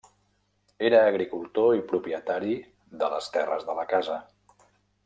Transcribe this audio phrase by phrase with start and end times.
[0.87, 2.57] Era agricultor i propietari
[3.05, 4.19] de les terres de la casa.